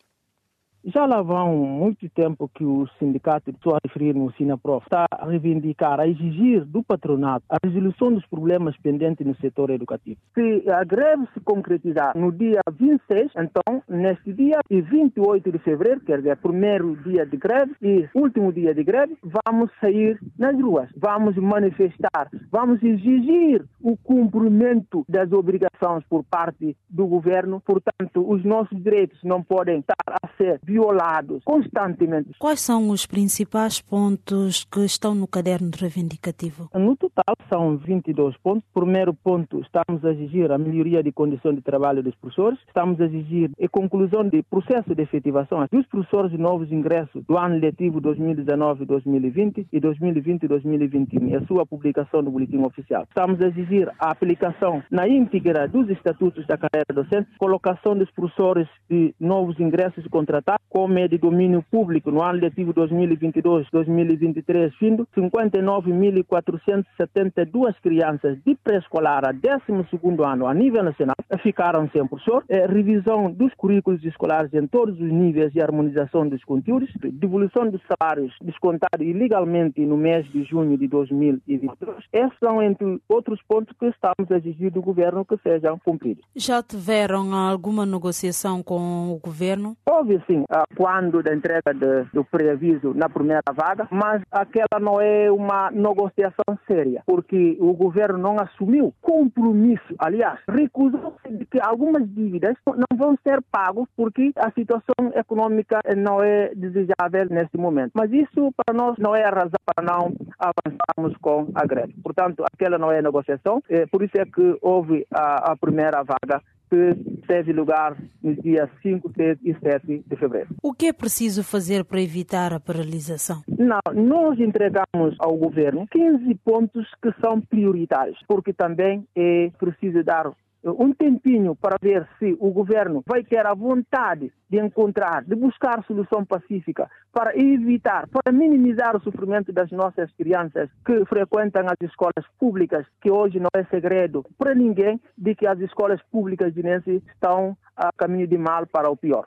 Já 0.84 1.06
lá 1.06 1.20
vão 1.22 1.56
muito 1.56 2.08
tempo 2.10 2.48
que 2.54 2.64
o 2.64 2.86
sindicato, 2.98 3.50
estou 3.50 3.74
a 3.74 3.78
referir 3.84 4.14
no 4.14 4.32
SINAPROF, 4.34 4.86
está 4.86 5.06
a 5.10 5.26
reivindicar, 5.26 5.98
a 5.98 6.06
exigir 6.06 6.64
do 6.64 6.82
patronato 6.82 7.44
a 7.48 7.58
resolução 7.64 8.12
dos 8.12 8.24
problemas 8.26 8.76
pendentes 8.78 9.26
no 9.26 9.34
setor 9.36 9.70
educativo. 9.70 10.20
Se 10.34 10.70
a 10.70 10.84
greve 10.84 11.26
se 11.34 11.40
concretizar 11.40 12.16
no 12.16 12.30
dia 12.30 12.60
26, 12.72 13.32
então, 13.36 13.82
neste 13.88 14.32
dia 14.32 14.60
e 14.70 14.80
28 14.80 15.50
de 15.50 15.58
fevereiro, 15.58 16.00
quer 16.00 16.18
dizer, 16.18 16.36
primeiro 16.36 16.96
dia 17.02 17.26
de 17.26 17.36
greve 17.36 17.74
e 17.82 18.08
último 18.14 18.52
dia 18.52 18.72
de 18.72 18.84
greve, 18.84 19.18
vamos 19.22 19.70
sair 19.80 20.18
nas 20.38 20.54
ruas, 20.60 20.88
vamos 20.96 21.36
manifestar, 21.36 22.30
vamos 22.50 22.82
exigir 22.82 23.64
o 23.80 23.96
cumprimento 23.96 25.04
das 25.08 25.32
obrigações 25.32 26.04
por 26.08 26.22
parte 26.24 26.76
do 26.88 27.06
governo. 27.06 27.60
Portanto, 27.66 28.24
os 28.28 28.44
nossos 28.44 28.80
direitos 28.82 29.18
não 29.24 29.42
podem 29.42 29.80
estar 29.80 29.94
a 30.22 30.28
ser 30.36 30.60
violados 30.68 31.42
constantemente. 31.44 32.30
Quais 32.38 32.60
são 32.60 32.90
os 32.90 33.06
principais 33.06 33.80
pontos 33.80 34.64
que 34.64 34.80
estão 34.84 35.14
no 35.14 35.26
caderno 35.26 35.70
reivindicativo? 35.74 36.68
No 36.74 36.94
total 36.94 37.34
são 37.48 37.78
22 37.78 38.36
pontos. 38.36 38.62
Primeiro 38.74 39.14
ponto, 39.14 39.60
estamos 39.60 40.04
a 40.04 40.10
exigir 40.12 40.52
a 40.52 40.58
melhoria 40.58 41.02
de 41.02 41.10
condições 41.10 41.56
de 41.56 41.62
trabalho 41.62 42.02
dos 42.02 42.14
professores, 42.16 42.58
estamos 42.66 43.00
a 43.00 43.06
exigir 43.06 43.50
a 43.60 43.68
conclusão 43.68 44.28
do 44.28 44.44
processo 44.44 44.94
de 44.94 45.02
efetivação 45.02 45.66
dos 45.72 45.86
professores 45.86 46.30
de 46.30 46.38
novos 46.38 46.70
ingressos 46.70 47.24
do 47.24 47.38
ano 47.38 47.58
letivo 47.58 48.00
2019-2020 48.02 49.66
e 49.72 49.80
2020-2021 49.80 51.30
e 51.30 51.36
a 51.36 51.46
sua 51.46 51.64
publicação 51.64 52.20
no 52.20 52.30
boletim 52.30 52.58
oficial. 52.58 53.04
Estamos 53.08 53.40
a 53.40 53.46
exigir 53.46 53.88
a 53.98 54.10
aplicação 54.10 54.82
na 54.90 55.08
íntegra 55.08 55.66
dos 55.66 55.88
estatutos 55.88 56.46
da 56.46 56.58
carreira 56.58 56.92
docente, 56.92 57.30
colocação 57.38 57.96
dos 57.96 58.10
professores 58.10 58.68
de 58.90 59.14
novos 59.18 59.58
ingressos 59.58 60.06
contratados 60.08 60.57
como 60.68 60.98
é 60.98 61.08
de 61.08 61.18
domínio 61.18 61.64
público 61.70 62.10
no 62.10 62.22
ano 62.22 62.40
letivo 62.40 62.74
2022-2023, 62.74 64.72
vindo 64.80 65.06
59.472 65.16 67.74
crianças 67.82 68.36
de 68.44 68.56
pré-escolar 68.56 69.28
a 69.28 69.32
12º 69.32 70.24
ano 70.24 70.46
a 70.46 70.54
nível 70.54 70.82
nacional 70.82 71.14
ficaram 71.42 71.88
sem 71.90 72.06
professor, 72.06 72.44
é, 72.48 72.66
revisão 72.66 73.30
dos 73.30 73.52
currículos 73.54 74.02
escolares 74.04 74.52
em 74.54 74.66
todos 74.66 74.94
os 74.94 75.12
níveis 75.12 75.54
e 75.54 75.60
harmonização 75.60 76.28
dos 76.28 76.42
conteúdos, 76.44 76.88
devolução 77.12 77.70
dos 77.70 77.80
salários 77.86 78.34
descontados 78.40 79.06
ilegalmente 79.06 79.84
no 79.84 79.96
mês 79.96 80.26
de 80.30 80.44
junho 80.44 80.76
de 80.78 80.88
2022. 80.88 81.76
Esses 82.12 82.38
são 82.38 82.62
entre 82.62 83.00
outros 83.08 83.40
pontos 83.46 83.74
que 83.78 83.86
estamos 83.86 84.30
a 84.30 84.36
exigir 84.36 84.70
do 84.70 84.80
governo 84.80 85.24
que 85.24 85.36
sejam 85.38 85.78
cumpridos. 85.78 86.24
Já 86.36 86.62
tiveram 86.62 87.34
alguma 87.34 87.84
negociação 87.84 88.62
com 88.62 89.12
o 89.12 89.18
governo? 89.18 89.76
Houve 89.86 90.20
sim, 90.26 90.44
quando 90.76 91.22
da 91.22 91.34
entrega 91.34 91.74
de, 91.74 92.04
do 92.12 92.24
preaviso 92.24 92.94
na 92.94 93.08
primeira 93.08 93.42
vaga, 93.52 93.86
mas 93.90 94.22
aquela 94.30 94.80
não 94.80 95.00
é 95.00 95.30
uma 95.30 95.70
negociação 95.70 96.58
séria, 96.66 97.02
porque 97.06 97.56
o 97.60 97.72
governo 97.74 98.18
não 98.18 98.36
assumiu 98.40 98.94
compromisso, 99.00 99.94
aliás, 99.98 100.40
recusou-se 100.48 101.28
de 101.30 101.44
que 101.46 101.58
algumas 101.60 102.08
dívidas 102.08 102.56
não 102.66 102.96
vão 102.96 103.16
ser 103.22 103.42
pagas 103.50 103.86
porque 103.96 104.32
a 104.36 104.50
situação 104.52 105.12
econômica 105.14 105.80
não 105.96 106.22
é 106.22 106.54
desejável 106.54 107.26
neste 107.30 107.56
momento. 107.56 107.92
Mas 107.94 108.10
isso 108.12 108.52
para 108.56 108.76
nós 108.76 108.96
não 108.98 109.14
é 109.14 109.24
a 109.24 109.30
razão 109.30 109.60
para 109.64 109.84
não 109.84 110.12
avançarmos 110.38 111.16
com 111.20 111.48
a 111.54 111.66
greve. 111.66 111.94
Portanto, 112.02 112.44
aquela 112.52 112.78
não 112.78 112.90
é 112.90 113.02
negociação, 113.02 113.62
é, 113.68 113.86
por 113.86 114.02
isso 114.02 114.18
é 114.18 114.24
que 114.24 114.58
houve 114.62 115.06
a, 115.12 115.52
a 115.52 115.56
primeira 115.56 116.02
vaga 116.02 116.42
que 116.68 116.94
teve 117.26 117.52
lugar 117.52 117.96
nos 118.22 118.36
dias 118.38 118.68
5, 118.82 119.12
6 119.16 119.38
e 119.42 119.54
7 119.54 120.04
de 120.06 120.16
fevereiro. 120.16 120.48
O 120.62 120.72
que 120.72 120.86
é 120.86 120.92
preciso 120.92 121.42
fazer 121.42 121.84
para 121.84 122.00
evitar 122.00 122.52
a 122.52 122.60
paralisação? 122.60 123.42
Não, 123.48 123.80
nós 123.94 124.38
entregamos 124.38 125.16
ao 125.18 125.36
governo 125.36 125.86
15 125.90 126.34
pontos 126.44 126.86
que 127.02 127.12
são 127.20 127.40
prioritários, 127.40 128.18
porque 128.26 128.52
também 128.52 129.04
é 129.16 129.50
preciso 129.58 130.02
dar 130.02 130.30
um 130.64 130.92
tempinho 130.92 131.54
para 131.54 131.76
ver 131.80 132.06
se 132.18 132.36
o 132.40 132.50
governo 132.50 133.02
vai 133.06 133.22
ter 133.22 133.46
a 133.46 133.54
vontade 133.54 134.32
de 134.50 134.58
encontrar, 134.58 135.24
de 135.24 135.34
buscar 135.34 135.84
solução 135.84 136.24
pacífica 136.24 136.90
para 137.12 137.36
evitar, 137.36 138.08
para 138.08 138.32
minimizar 138.32 138.96
o 138.96 139.00
sofrimento 139.00 139.52
das 139.52 139.70
nossas 139.70 140.10
crianças 140.12 140.68
que 140.84 141.04
frequentam 141.06 141.66
as 141.66 141.76
escolas 141.82 142.26
públicas, 142.38 142.86
que 143.00 143.10
hoje 143.10 143.38
não 143.38 143.48
é 143.54 143.64
segredo 143.64 144.24
para 144.36 144.54
ninguém 144.54 145.00
de 145.16 145.34
que 145.34 145.46
as 145.46 145.58
escolas 145.60 146.00
públicas 146.10 146.52
guinenses 146.52 147.02
estão 147.14 147.56
a 147.76 147.90
caminho 147.96 148.26
de 148.26 148.36
mal 148.36 148.66
para 148.66 148.90
o 148.90 148.96
pior. 148.96 149.26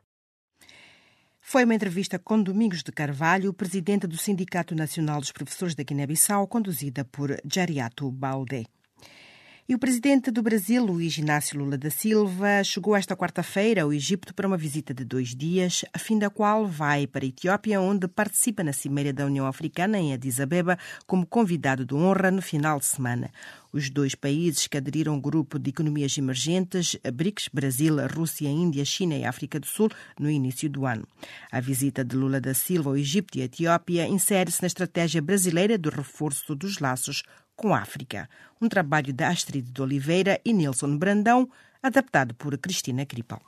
Foi 1.44 1.66
uma 1.66 1.74
entrevista 1.74 2.20
com 2.20 2.42
Domingos 2.42 2.84
de 2.84 2.92
Carvalho, 2.92 3.52
presidente 3.52 4.06
do 4.06 4.16
Sindicato 4.16 4.76
Nacional 4.76 5.20
dos 5.20 5.32
Professores 5.32 5.76
da 5.76 5.84
Guiné-Bissau, 5.84 6.48
conduzida 6.48 7.04
por 7.04 7.36
Jariato 7.44 8.10
Balde. 8.12 8.68
E 9.72 9.74
o 9.74 9.80
presidente 9.80 10.32
do 10.32 10.42
Brasil, 10.42 10.84
Luiz 10.84 11.18
Inácio 11.18 11.58
Lula 11.58 11.78
da 11.78 11.90
Silva, 11.90 12.62
chegou 12.62 12.94
esta 12.94 13.16
quarta-feira 13.16 13.84
ao 13.84 13.94
Egito 13.94 14.34
para 14.34 14.46
uma 14.46 14.58
visita 14.58 14.94
de 14.94 15.06
dois 15.06 15.34
dias, 15.34 15.86
a 15.94 15.98
fim 15.98 16.20
da 16.20 16.30
qual 16.30 16.68
vai 16.68 17.08
para 17.08 17.24
a 17.24 17.28
Etiópia, 17.30 17.80
onde 17.80 18.06
participa 18.06 18.66
na 18.66 18.74
Cimeira 18.74 19.14
da 19.14 19.26
União 19.26 19.48
Africana, 19.48 19.98
em 19.98 20.14
Addis 20.14 20.42
Abeba, 20.42 20.78
como 21.08 21.26
convidado 21.26 21.86
de 21.86 21.96
honra 21.96 22.30
no 22.30 22.42
final 22.42 22.80
de 22.80 22.86
semana. 22.86 23.32
Os 23.72 23.90
dois 23.90 24.14
países 24.14 24.68
que 24.68 24.76
aderiram 24.76 25.14
ao 25.14 25.22
grupo 25.22 25.58
de 25.58 25.70
economias 25.70 26.18
emergentes, 26.18 26.98
BRICS, 27.14 27.48
Brasil, 27.54 27.96
Rússia, 28.14 28.50
Índia, 28.50 28.84
China 28.84 29.16
e 29.16 29.24
África 29.24 29.58
do 29.58 29.68
Sul, 29.68 29.90
no 30.20 30.30
início 30.30 30.70
do 30.70 30.86
ano. 30.86 31.08
A 31.50 31.62
visita 31.62 32.04
de 32.04 32.18
Lula 32.18 32.42
da 32.42 32.54
Silva 32.54 32.90
ao 32.90 32.98
Egito 32.98 33.38
e 33.38 33.42
Etiópia 33.42 34.06
insere-se 34.06 34.62
na 34.62 34.68
estratégia 34.68 35.22
brasileira 35.22 35.78
do 35.78 35.90
reforço 35.90 36.54
dos 36.54 36.80
laços 36.80 37.24
com 37.62 37.76
a 37.76 37.80
África. 37.80 38.28
Um 38.60 38.68
trabalho 38.68 39.14
de 39.14 39.24
Astrid 39.24 39.72
de 39.72 39.82
Oliveira 39.82 40.42
e 40.44 40.52
Nilson 40.52 40.98
Brandão, 40.98 41.48
adaptado 41.82 42.34
por 42.34 42.58
Cristina 42.58 43.06
Cripal. 43.06 43.42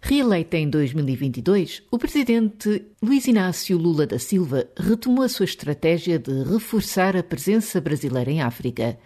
Reeleita 0.00 0.56
em 0.56 0.70
2022, 0.70 1.82
o 1.90 1.98
presidente 1.98 2.86
Luiz 3.02 3.26
Inácio 3.26 3.76
Lula 3.76 4.06
da 4.06 4.20
Silva 4.20 4.68
retomou 4.76 5.24
a 5.24 5.28
sua 5.28 5.44
estratégia 5.44 6.16
de 6.20 6.44
reforçar 6.44 7.16
a 7.16 7.22
presença 7.22 7.80
brasileira 7.80 8.30
em 8.30 8.40
África. 8.40 8.96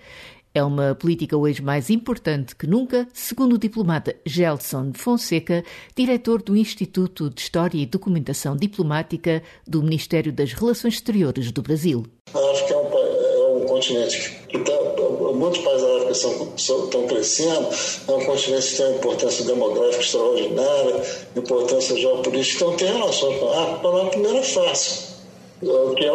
É 0.54 0.62
uma 0.62 0.94
política 0.94 1.34
hoje 1.34 1.62
mais 1.62 1.88
importante 1.88 2.54
que 2.54 2.66
nunca, 2.66 3.08
segundo 3.14 3.54
o 3.54 3.58
diplomata 3.58 4.14
Gelson 4.26 4.92
Fonseca, 4.92 5.64
diretor 5.96 6.42
do 6.42 6.54
Instituto 6.54 7.30
de 7.30 7.40
História 7.40 7.78
e 7.78 7.86
Documentação 7.86 8.54
Diplomática 8.54 9.42
do 9.66 9.82
Ministério 9.82 10.30
das 10.30 10.52
Relações 10.52 10.94
Exteriores 10.94 11.50
do 11.50 11.62
Brasil. 11.62 12.04
A 12.34 12.38
África 12.38 12.74
é 12.74 12.76
um, 12.76 12.98
é 12.98 12.98
um 12.98 13.01
continente 13.82 14.38
que 14.48 14.58
tá, 14.60 14.72
muitos 15.34 15.58
países 15.60 15.82
da 15.82 15.96
África 15.96 16.12
estão 16.56 17.06
crescendo, 17.08 17.68
é 18.06 18.12
um 18.12 18.24
continente 18.24 18.70
que 18.70 18.76
tem 18.76 18.86
uma 18.86 18.96
importância 18.96 19.44
demográfica 19.44 20.00
extraordinária, 20.00 21.02
importância 21.36 21.96
geopolítica, 21.96 22.64
então 22.64 22.76
tem 22.76 22.92
relações 22.92 23.38
com 23.40 23.48
a 23.48 23.62
África 23.62 23.90
na 23.90 24.10
primeira 24.10 24.42
fase, 24.42 25.16
o 25.62 25.94
que 25.94 26.04
é, 26.04 26.12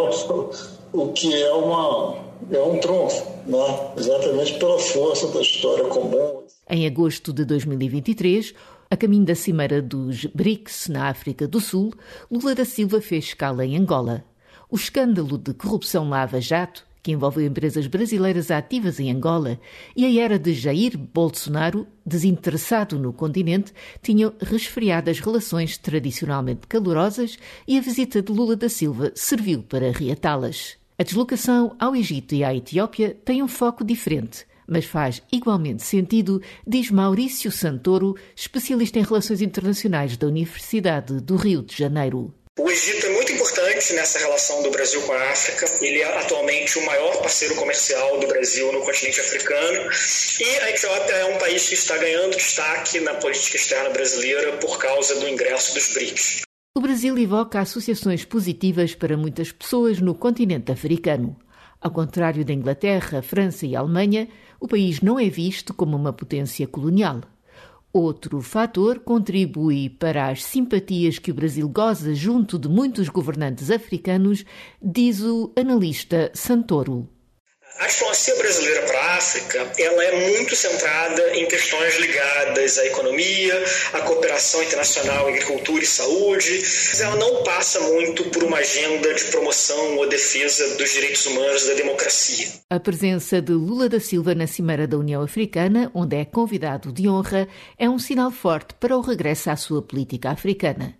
o 0.93 1.07
que 1.11 1.43
é, 1.43 1.53
uma, 1.53 2.15
é 2.51 2.61
um 2.61 2.79
trunfo, 2.79 3.25
né? 3.45 3.91
exatamente 3.97 4.53
pela 4.53 4.79
força 4.79 5.27
da 5.27 5.41
história 5.41 5.85
comum. 5.85 6.43
Em 6.69 6.85
agosto 6.85 7.33
de 7.33 7.43
2023, 7.43 8.53
a 8.89 8.95
caminho 8.95 9.25
da 9.25 9.35
cimeira 9.35 9.81
dos 9.81 10.25
BRICS 10.25 10.87
na 10.87 11.09
África 11.09 11.45
do 11.45 11.59
Sul, 11.59 11.93
Lula 12.31 12.55
da 12.55 12.63
Silva 12.63 13.01
fez 13.01 13.25
escala 13.25 13.65
em 13.65 13.75
Angola. 13.77 14.23
O 14.69 14.75
escândalo 14.75 15.37
de 15.37 15.53
corrupção 15.53 16.09
Lava 16.09 16.41
Jato 16.41 16.86
que 17.07 17.13
envolveu 17.13 17.45
empresas 17.45 17.87
brasileiras 17.87 18.51
ativas 18.51 18.99
em 18.99 19.09
Angola, 19.09 19.57
e 19.95 20.05
a 20.05 20.21
era 20.21 20.37
de 20.37 20.53
Jair 20.53 20.97
Bolsonaro, 20.97 21.87
desinteressado 22.05 22.99
no 22.99 23.13
continente, 23.13 23.71
tinham 24.03 24.33
resfriado 24.41 25.09
as 25.09 25.21
relações 25.21 25.77
tradicionalmente 25.77 26.67
calorosas 26.67 27.37
e 27.65 27.77
a 27.77 27.81
visita 27.81 28.21
de 28.21 28.29
Lula 28.29 28.57
da 28.57 28.67
Silva 28.67 29.13
serviu 29.15 29.63
para 29.63 29.89
reatá-las. 29.89 30.75
A 30.99 31.03
deslocação 31.03 31.77
ao 31.79 31.95
Egito 31.95 32.35
e 32.35 32.43
à 32.43 32.53
Etiópia 32.53 33.15
tem 33.23 33.41
um 33.41 33.47
foco 33.47 33.85
diferente 33.85 34.45
mas 34.69 34.83
faz 34.83 35.21
igualmente 35.31 35.81
sentido, 35.81 36.41
diz 36.67 36.91
Maurício 36.91 37.49
Santoro, 37.49 38.17
especialista 38.35 38.99
em 38.99 39.03
relações 39.03 39.41
internacionais 39.41 40.17
da 40.17 40.27
Universidade 40.27 41.21
do 41.21 41.37
Rio 41.37 41.61
de 41.61 41.73
Janeiro. 41.73 42.33
O 42.59 42.69
Egito 42.69 43.05
é 43.05 43.16
importante 43.47 43.93
nessa 43.93 44.19
relação 44.19 44.61
do 44.61 44.69
Brasil 44.69 45.01
com 45.03 45.13
a 45.13 45.31
África. 45.31 45.65
Ele 45.81 46.01
é 46.01 46.19
atualmente 46.19 46.77
o 46.77 46.85
maior 46.85 47.17
parceiro 47.21 47.55
comercial 47.55 48.19
do 48.19 48.27
Brasil 48.27 48.71
no 48.73 48.81
continente 48.81 49.21
africano. 49.21 49.89
E 50.41 50.59
a 50.63 50.69
Etiópia 50.69 51.13
é 51.13 51.35
um 51.35 51.39
país 51.39 51.69
que 51.69 51.75
está 51.75 51.97
ganhando 51.97 52.35
destaque 52.35 52.99
na 52.99 53.13
política 53.15 53.55
externa 53.55 53.89
brasileira 53.91 54.57
por 54.57 54.77
causa 54.77 55.17
do 55.19 55.29
ingresso 55.29 55.73
dos 55.73 55.93
BRICS. 55.93 56.41
O 56.75 56.81
Brasil 56.81 57.17
evoca 57.17 57.61
associações 57.61 58.25
positivas 58.25 58.93
para 58.93 59.15
muitas 59.15 59.51
pessoas 59.51 59.99
no 59.99 60.13
continente 60.13 60.71
africano. 60.71 61.37
Ao 61.79 61.89
contrário 61.89 62.43
da 62.43 62.53
Inglaterra, 62.53 63.21
França 63.21 63.65
e 63.65 63.75
Alemanha, 63.75 64.27
o 64.59 64.67
país 64.67 64.99
não 64.99 65.17
é 65.17 65.29
visto 65.29 65.73
como 65.73 65.95
uma 65.95 66.11
potência 66.11 66.67
colonial. 66.67 67.21
Outro 67.93 68.41
fator 68.41 68.99
contribui 68.99 69.89
para 69.89 70.27
as 70.27 70.43
simpatias 70.43 71.17
que 71.17 71.31
o 71.31 71.33
Brasil 71.33 71.67
goza 71.69 72.13
junto 72.13 72.59
de 72.59 72.67
muitos 72.67 73.09
governantes 73.09 73.71
africanos, 73.71 74.45
diz 74.81 75.21
o 75.21 75.51
analista 75.55 76.29
Santoro. 76.33 77.07
A 77.79 77.85
diplomacia 77.85 78.35
brasileira 78.37 78.81
para 78.87 78.99
a 78.99 79.15
África 79.17 79.71
ela 79.77 80.03
é 80.03 80.31
muito 80.31 80.55
centrada 80.55 81.37
em 81.37 81.47
questões 81.47 81.95
ligadas 81.99 82.79
à 82.79 82.85
economia, 82.87 83.63
à 83.93 84.01
cooperação 84.01 84.63
internacional, 84.63 85.27
agricultura 85.27 85.83
e 85.83 85.85
saúde. 85.85 86.59
Mas 86.59 87.01
ela 87.01 87.15
não 87.17 87.43
passa 87.43 87.79
muito 87.81 88.23
por 88.31 88.43
uma 88.43 88.57
agenda 88.57 89.13
de 89.13 89.25
promoção 89.25 89.97
ou 89.97 90.09
defesa 90.09 90.75
dos 90.75 90.91
direitos 90.91 91.23
humanos 91.27 91.65
e 91.65 91.67
da 91.67 91.73
democracia. 91.75 92.47
A 92.67 92.79
presença 92.79 93.39
de 93.39 93.53
Lula 93.53 93.87
da 93.87 93.99
Silva 93.99 94.33
na 94.33 94.47
Cimeira 94.47 94.87
da 94.87 94.97
União 94.97 95.21
Africana, 95.21 95.91
onde 95.93 96.15
é 96.15 96.25
convidado 96.25 96.91
de 96.91 97.07
honra, 97.07 97.47
é 97.77 97.87
um 97.87 97.99
sinal 97.99 98.31
forte 98.31 98.73
para 98.79 98.97
o 98.97 99.01
regresso 99.01 99.51
à 99.51 99.55
sua 99.55 99.83
política 99.83 100.31
africana. 100.31 100.97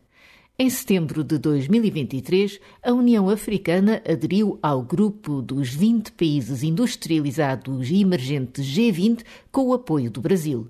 Em 0.60 0.72
setembro 0.72 1.24
de 1.24 1.38
2023, 1.38 2.60
a 2.82 2.92
União 2.92 3.30
Africana 3.30 4.02
aderiu 4.04 4.58
ao 4.60 4.82
grupo 4.82 5.40
dos 5.40 5.70
20 5.70 6.14
países 6.14 6.64
industrializados 6.64 7.92
e 7.92 8.02
emergentes 8.02 8.66
G20 8.66 9.24
com 9.52 9.68
o 9.68 9.74
apoio 9.76 10.10
do 10.10 10.20
Brasil. 10.20 10.68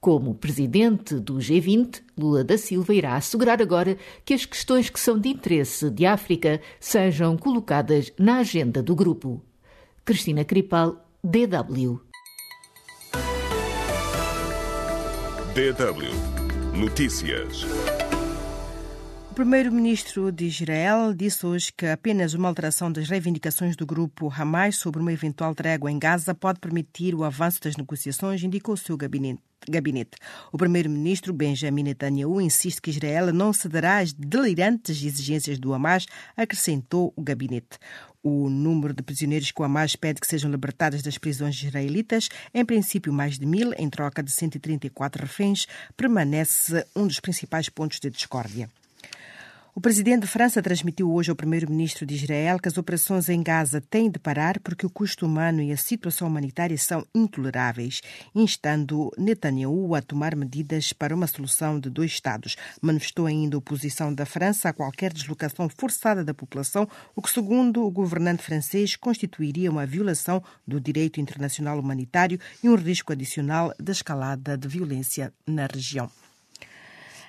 Como 0.00 0.36
presidente 0.36 1.16
do 1.16 1.38
G20, 1.38 2.02
Lula 2.16 2.44
da 2.44 2.56
Silva 2.56 2.94
irá 2.94 3.16
assegurar 3.16 3.60
agora 3.60 3.98
que 4.24 4.32
as 4.32 4.44
questões 4.44 4.88
que 4.88 5.00
são 5.00 5.18
de 5.18 5.30
interesse 5.30 5.90
de 5.90 6.06
África 6.06 6.60
sejam 6.78 7.36
colocadas 7.36 8.12
na 8.16 8.38
agenda 8.38 8.80
do 8.80 8.94
grupo. 8.94 9.42
Cristina 10.04 10.44
Cripal, 10.44 11.04
DW. 11.24 12.00
DW 15.52 16.40
Notícias. 16.78 17.66
O 19.30 19.34
primeiro-ministro 19.40 20.32
de 20.32 20.46
Israel 20.46 21.14
disse 21.14 21.46
hoje 21.46 21.72
que 21.72 21.86
apenas 21.86 22.34
uma 22.34 22.48
alteração 22.48 22.90
das 22.90 23.08
reivindicações 23.08 23.76
do 23.76 23.86
grupo 23.86 24.28
Hamas 24.28 24.74
sobre 24.76 25.00
uma 25.00 25.12
eventual 25.12 25.54
trégua 25.54 25.90
em 25.90 26.00
Gaza 26.00 26.34
pode 26.34 26.58
permitir 26.58 27.14
o 27.14 27.22
avanço 27.22 27.60
das 27.62 27.76
negociações, 27.76 28.42
indicou 28.42 28.74
o 28.74 28.76
seu 28.76 28.96
gabinete. 28.96 29.40
Gabinete. 29.68 30.16
O 30.50 30.58
primeiro-ministro 30.58 31.32
Benjamin 31.32 31.84
Netanyahu 31.84 32.40
insiste 32.40 32.80
que 32.80 32.90
Israel 32.90 33.32
não 33.32 33.52
cederá 33.52 33.98
às 33.98 34.12
delirantes 34.12 35.02
exigências 35.02 35.58
do 35.58 35.72
Hamas, 35.72 36.06
acrescentou 36.36 37.12
o 37.14 37.22
gabinete. 37.22 37.78
O 38.22 38.50
número 38.50 38.92
de 38.92 39.02
prisioneiros 39.02 39.52
que 39.52 39.62
o 39.62 39.64
Hamas 39.64 39.94
pede 39.94 40.20
que 40.20 40.26
sejam 40.26 40.50
libertados 40.50 41.02
das 41.02 41.18
prisões 41.18 41.62
israelitas, 41.62 42.28
em 42.52 42.64
princípio 42.64 43.12
mais 43.12 43.38
de 43.38 43.46
mil, 43.46 43.72
em 43.78 43.88
troca 43.88 44.22
de 44.22 44.30
134 44.32 45.22
reféns, 45.22 45.66
permanece 45.96 46.84
um 46.96 47.06
dos 47.06 47.20
principais 47.20 47.68
pontos 47.68 48.00
de 48.00 48.10
discórdia. 48.10 48.68
O 49.72 49.80
presidente 49.80 50.22
de 50.22 50.26
França 50.26 50.60
transmitiu 50.60 51.12
hoje 51.12 51.30
ao 51.30 51.36
primeiro-ministro 51.36 52.04
de 52.04 52.16
Israel 52.16 52.58
que 52.58 52.66
as 52.66 52.76
operações 52.76 53.28
em 53.28 53.40
Gaza 53.40 53.80
têm 53.80 54.10
de 54.10 54.18
parar 54.18 54.58
porque 54.58 54.84
o 54.84 54.90
custo 54.90 55.24
humano 55.24 55.62
e 55.62 55.70
a 55.70 55.76
situação 55.76 56.26
humanitária 56.26 56.76
são 56.76 57.06
intoleráveis, 57.14 58.00
instando 58.34 59.12
Netanyahu 59.16 59.94
a 59.94 60.02
tomar 60.02 60.34
medidas 60.34 60.92
para 60.92 61.14
uma 61.14 61.28
solução 61.28 61.78
de 61.78 61.88
dois 61.88 62.10
Estados. 62.10 62.56
Manifestou 62.82 63.26
ainda 63.26 63.56
oposição 63.56 64.12
da 64.12 64.26
França 64.26 64.68
a 64.68 64.72
qualquer 64.72 65.12
deslocação 65.12 65.68
forçada 65.68 66.24
da 66.24 66.34
população, 66.34 66.88
o 67.14 67.22
que, 67.22 67.30
segundo 67.30 67.86
o 67.86 67.90
governante 67.92 68.42
francês, 68.42 68.96
constituiria 68.96 69.70
uma 69.70 69.86
violação 69.86 70.42
do 70.66 70.80
direito 70.80 71.20
internacional 71.20 71.78
humanitário 71.78 72.40
e 72.62 72.68
um 72.68 72.74
risco 72.74 73.12
adicional 73.12 73.72
de 73.80 73.92
escalada 73.92 74.58
de 74.58 74.66
violência 74.66 75.32
na 75.46 75.66
região. 75.66 76.10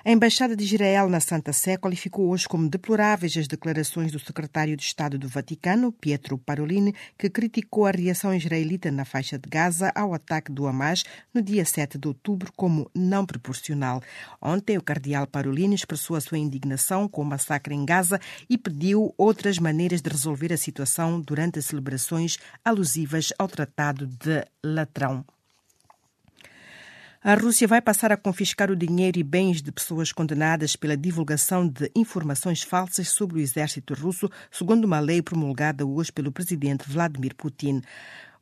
A 0.04 0.12
Embaixada 0.12 0.56
de 0.56 0.64
Israel 0.64 1.08
na 1.08 1.20
Santa 1.20 1.54
Sé 1.54 1.78
qualificou 1.78 2.30
hoje 2.30 2.48
como 2.48 2.68
deploráveis 2.68 3.38
as 3.38 3.48
declarações 3.48 4.12
do 4.12 4.20
secretário 4.20 4.76
de 4.76 4.82
Estado 4.82 5.16
do 5.16 5.28
Vaticano, 5.28 5.92
Pietro 5.92 6.40
Parolin, 6.40 6.92
que 7.20 7.30
criticou 7.30 7.86
a 7.86 7.92
reação 7.92 8.34
israelita 8.34 8.90
na 8.90 9.06
faixa 9.06 9.38
de 9.38 9.48
Gaza 9.48 9.92
ao 9.94 10.12
ataque 10.16 10.52
do 10.52 10.66
Hamas 10.66 11.04
no 11.32 11.40
dia 11.40 11.64
7 11.64 12.00
de 12.00 12.08
outubro 12.08 12.52
como 12.56 12.90
não 12.96 13.28
proporcional. 13.28 14.02
Ontem, 14.42 14.76
o 14.76 14.82
cardeal 14.82 15.28
Parolin 15.28 15.72
expressou 15.72 16.16
a 16.16 16.22
sua 16.22 16.40
indignação 16.40 17.08
com 17.08 17.22
o 17.22 17.26
massacre 17.26 17.76
em 17.76 17.86
Gaza 17.86 18.20
e 18.50 18.58
pediu 18.58 19.14
outras 19.16 19.60
maneiras 19.60 20.02
de 20.02 20.10
resolver 20.10 20.52
a 20.52 20.58
situação 20.58 21.22
durante 21.22 21.60
as 21.60 21.66
celebrações 21.66 22.40
alusivas 22.66 23.32
ao 23.38 23.48
Tratado 23.48 24.08
de 24.08 24.48
Latrão. 24.64 25.24
A 27.24 27.36
Rússia 27.36 27.68
vai 27.68 27.80
passar 27.80 28.12
a 28.12 28.18
confiscar 28.18 28.72
o 28.72 28.76
dinheiro 28.76 29.20
e 29.20 29.24
bens 29.24 29.62
de 29.62 29.72
pessoas 29.72 30.12
condenadas 30.12 30.76
pela 30.76 30.98
divulgação 30.98 31.68
de 31.68 31.92
informações 31.96 32.64
falsas 32.64 33.10
sobre 33.10 33.38
o 33.38 33.40
exército 33.40 33.94
russo, 33.94 34.28
segundo 34.50 34.86
uma 34.86 35.00
lei 35.00 35.22
promulgada 35.22 35.86
hoje 35.86 36.12
pelo 36.12 36.32
presidente 36.32 36.90
Vladimir 36.90 37.36
Putin. 37.36 37.84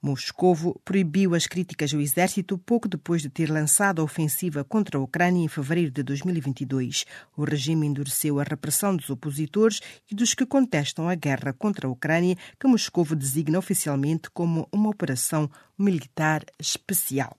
Moscovo 0.01 0.79
proibiu 0.85 1.35
as 1.35 1.45
críticas 1.45 1.93
ao 1.93 1.99
exército 1.99 2.57
pouco 2.57 2.87
depois 2.87 3.21
de 3.21 3.27
ter 3.27 3.51
lançado 3.51 3.99
a 3.99 4.05
ofensiva 4.05 4.63
contra 4.63 4.97
a 4.97 5.01
Ucrânia 5.01 5.43
em 5.43 5.49
fevereiro 5.49 5.91
de 5.91 6.01
2022. 6.01 7.05
O 7.35 7.43
regime 7.43 7.85
endureceu 7.85 8.39
a 8.39 8.43
repressão 8.43 8.95
dos 8.95 9.09
opositores 9.09 9.81
e 10.09 10.15
dos 10.15 10.33
que 10.33 10.45
contestam 10.45 11.09
a 11.09 11.15
guerra 11.15 11.51
contra 11.51 11.85
a 11.85 11.91
Ucrânia, 11.91 12.37
que 12.57 12.65
Moscovo 12.65 13.13
designa 13.13 13.59
oficialmente 13.59 14.29
como 14.29 14.69
uma 14.71 14.89
operação 14.89 15.51
militar 15.77 16.45
especial. 16.57 17.35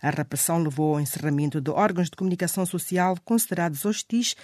A 0.00 0.10
repressão 0.10 0.62
levou 0.62 0.94
ao 0.94 1.00
encerramento 1.00 1.60
de 1.60 1.70
órgãos 1.70 2.10
de 2.10 2.16
comunicação 2.16 2.64
social 2.66 3.16
considerados 3.24 3.84
hostis 3.84 4.34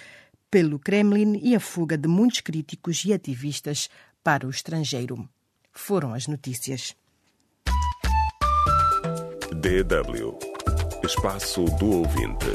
pelo 0.51 0.79
Kremlin 0.79 1.41
e 1.43 1.55
a 1.55 1.61
fuga 1.61 1.97
de 1.97 2.09
muitos 2.09 2.41
críticos 2.41 3.05
e 3.05 3.13
ativistas 3.13 3.89
para 4.23 4.47
o 4.47 4.51
estrangeiro. 4.51 5.29
Foram 5.73 6.13
as 6.15 6.27
notícias. 6.27 6.95
DW 9.55 10.39
Espaço 11.05 11.65
do 11.65 11.91
Ouvinte. 11.91 12.47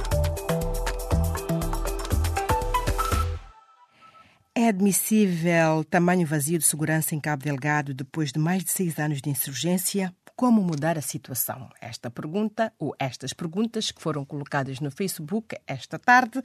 É 4.56 4.70
admissível 4.70 5.84
tamanho 5.84 6.26
vazio 6.26 6.58
de 6.58 6.66
segurança 6.66 7.14
em 7.14 7.20
Cabo 7.20 7.44
Delgado 7.44 7.94
depois 7.94 8.32
de 8.32 8.40
mais 8.40 8.64
de 8.64 8.72
seis 8.72 8.98
anos 8.98 9.22
de 9.22 9.30
insurgência? 9.30 10.16
Como 10.38 10.62
mudar 10.62 11.00
a 11.00 11.02
situação? 11.02 11.68
Esta 11.82 12.12
pergunta, 12.12 12.72
ou 12.78 12.96
estas 13.00 13.34
perguntas 13.34 13.90
que 13.90 14.00
foram 14.00 14.24
colocadas 14.24 14.80
no 14.80 14.92
Facebook 14.92 15.58
esta 15.66 15.98
tarde, 15.98 16.44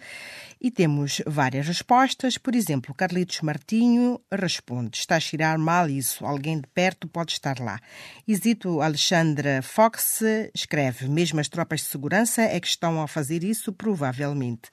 e 0.59 0.71
temos 0.71 1.21
várias 1.27 1.67
respostas. 1.67 2.39
Por 2.39 2.55
exemplo, 2.55 2.95
Carlitos 2.95 3.43
Martinho 3.43 4.19
responde: 4.33 4.97
Está 4.97 5.17
a 5.17 5.21
cheirar 5.21 5.59
mal 5.59 5.91
isso, 5.91 6.25
alguém 6.25 6.59
de 6.59 6.67
perto 6.69 7.07
pode 7.07 7.33
estar 7.33 7.61
lá. 7.61 7.79
Isito 8.27 8.81
Alexandra 8.81 9.61
Fox 9.61 10.23
escreve: 10.55 11.07
Mesmo 11.07 11.39
as 11.39 11.51
tropas 11.51 11.81
de 11.81 11.89
segurança 11.89 12.41
é 12.41 12.59
que 12.59 12.69
estão 12.69 13.03
a 13.03 13.07
fazer 13.07 13.45
isso, 13.45 13.75
provavelmente. 13.75 14.71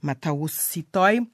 Mataus 0.00 0.52
Citói 0.52 1.26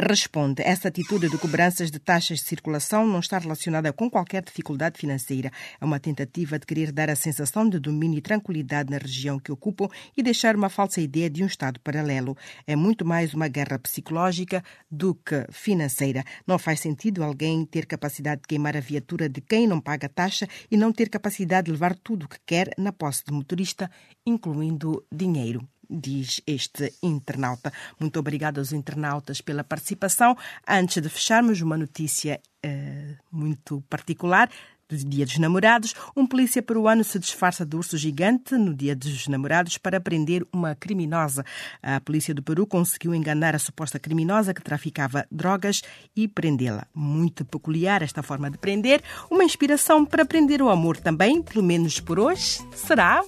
responde 0.00 0.62
essa 0.62 0.88
atitude 0.88 1.30
de 1.30 1.38
cobranças 1.38 1.90
de 1.90 1.98
taxas 1.98 2.40
de 2.40 2.44
circulação 2.44 3.06
não 3.06 3.20
está 3.20 3.38
relacionada 3.38 3.92
com 3.94 4.10
qualquer 4.10 4.42
dificuldade 4.42 4.98
financeira. 4.98 5.50
É 5.80 5.84
uma 5.84 5.98
tentativa 5.98 6.58
de 6.58 6.66
querer 6.66 6.92
dar 6.92 7.08
a 7.08 7.16
sensação 7.16 7.66
de 7.66 7.78
domínio 7.78 8.18
e 8.18 8.20
tranquilidade 8.20 8.90
na 8.90 8.98
região 8.98 9.38
que 9.38 9.50
ocupam 9.50 9.88
e 10.14 10.22
deixar 10.22 10.54
uma 10.54 10.68
falsa 10.68 11.00
ideia 11.00 11.30
de 11.30 11.42
um 11.42 11.46
Estado 11.46 11.80
paralelo. 11.80 12.36
É 12.66 12.76
muito 12.76 13.06
mais 13.06 13.32
uma 13.32 13.48
guerra 13.48 13.78
psicológica 13.78 14.62
do 14.90 15.14
que 15.14 15.46
financeira. 15.50 16.22
Não 16.46 16.58
faz 16.58 16.80
sentido 16.80 17.24
alguém 17.24 17.64
ter 17.64 17.86
capacidade 17.86 18.42
de 18.42 18.48
queimar 18.48 18.76
a 18.76 18.80
viatura 18.80 19.30
de 19.30 19.40
quem 19.40 19.66
não 19.66 19.80
paga 19.80 20.10
taxa 20.10 20.46
e 20.70 20.76
não 20.76 20.92
ter 20.92 21.08
capacidade 21.08 21.66
de 21.66 21.72
levar 21.72 21.94
tudo 21.94 22.24
o 22.24 22.28
que 22.28 22.38
quer 22.44 22.70
na 22.76 22.92
posse 22.92 23.24
de 23.24 23.32
motorista, 23.32 23.90
incluindo 24.26 25.02
dinheiro 25.10 25.66
diz 25.88 26.40
este 26.46 26.94
internauta. 27.02 27.72
Muito 27.98 28.18
obrigado 28.18 28.58
aos 28.58 28.72
internautas 28.72 29.40
pela 29.40 29.64
participação. 29.64 30.36
Antes 30.66 31.02
de 31.02 31.08
fecharmos, 31.08 31.60
uma 31.60 31.76
notícia 31.76 32.40
uh, 32.64 33.16
muito 33.30 33.82
particular. 33.88 34.50
Do 34.88 34.96
Dia 34.96 35.24
dos 35.24 35.38
Namorados, 35.38 35.94
um 36.16 36.26
polícia 36.26 36.62
peruano 36.62 37.02
se 37.02 37.18
disfarça 37.18 37.66
de 37.66 37.76
urso 37.76 37.96
gigante 37.96 38.54
no 38.54 38.74
Dia 38.74 38.94
dos 38.94 39.26
Namorados 39.26 39.78
para 39.78 40.00
prender 40.00 40.46
uma 40.52 40.74
criminosa. 40.74 41.44
A 41.82 42.00
polícia 42.00 42.32
do 42.32 42.42
Peru 42.42 42.66
conseguiu 42.66 43.14
enganar 43.14 43.54
a 43.54 43.58
suposta 43.58 43.98
criminosa 43.98 44.54
que 44.54 44.62
traficava 44.62 45.26
drogas 45.30 45.82
e 46.14 46.28
prendê-la. 46.28 46.86
Muito 46.94 47.44
peculiar 47.44 48.02
esta 48.02 48.22
forma 48.22 48.50
de 48.50 48.58
prender, 48.58 49.02
uma 49.30 49.44
inspiração 49.44 50.04
para 50.04 50.24
prender 50.24 50.62
o 50.62 50.68
amor 50.68 50.96
também, 50.96 51.42
pelo 51.42 51.64
menos 51.64 51.98
por 51.98 52.18
hoje. 52.18 52.60
Será? 52.74 53.24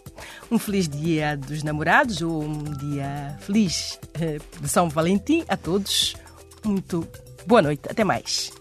Um 0.51 0.59
feliz 0.59 0.88
Dia 0.88 1.37
dos 1.37 1.62
Namorados 1.62 2.23
ou 2.23 2.42
um 2.42 2.62
dia 2.62 3.37
feliz 3.40 3.99
eh, 4.14 4.38
de 4.61 4.68
São 4.68 4.88
Valentim 4.88 5.44
a 5.49 5.57
todos. 5.57 6.14
Muito 6.64 7.07
boa 7.47 7.62
noite. 7.62 7.83
Até 7.88 8.05
mais. 8.05 8.53